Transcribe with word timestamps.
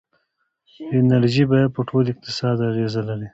د 0.89 0.91
انرژۍ 1.01 1.43
بیه 1.49 1.73
په 1.75 1.81
ټول 1.89 2.03
اقتصاد 2.09 2.57
اغېزه 2.69 3.01
لري. 3.09 3.27